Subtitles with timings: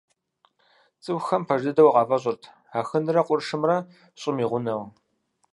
[1.03, 2.43] ЦӀыхухэм пэж дыдэу къафӀэщӀырт
[2.79, 3.77] Ахынрэ къуршымрэ
[4.19, 4.83] ЩӀым и гъунэу.